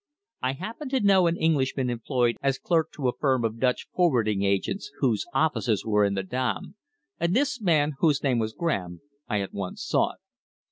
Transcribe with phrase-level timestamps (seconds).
[0.41, 4.41] I happened to know an Englishman employed as clerk to a firm of Dutch forwarding
[4.41, 6.73] agents whose offices were in the Dam,
[7.19, 10.15] and this man, whose name was Graham, I at once sought.